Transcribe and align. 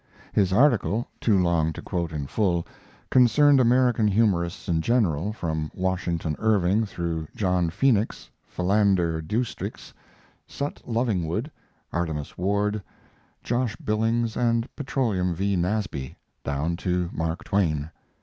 His 0.33 0.51
article 0.51 1.07
too 1.19 1.37
long 1.37 1.71
to 1.73 1.81
quote 1.83 2.11
in 2.11 2.25
full 2.25 2.65
concerned 3.11 3.59
American 3.59 4.07
humorists 4.07 4.67
in 4.67 4.81
general, 4.81 5.31
from 5.31 5.69
Washington 5.75 6.35
Irving, 6.39 6.87
through 6.87 7.27
John 7.35 7.69
Phoenix, 7.69 8.31
Philander 8.47 9.21
Doesticks, 9.21 9.93
Sut 10.47 10.81
Lovingwood, 10.87 11.51
Artemus 11.93 12.35
Ward, 12.35 12.81
Josh 13.43 13.75
Billings 13.75 14.35
and 14.35 14.67
Petroleum 14.75 15.35
V. 15.35 15.55
Nasby, 15.55 16.15
down 16.43 16.77
to 16.77 17.11
Mark 17.13 17.43
Twain. 17.43 17.91